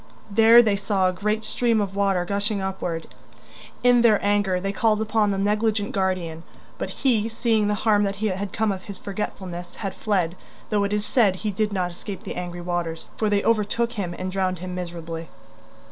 [0.31, 3.05] There they saw a great stream of water gushing upward.
[3.83, 6.41] In their anger they called upon the negligent guardian,
[6.79, 10.35] but he, seeing the harm that had come of his forgetfulness, had fled,
[10.71, 14.15] though it is said he did not escape the angry waters, for they overtook him
[14.17, 15.29] and drowned him miserably.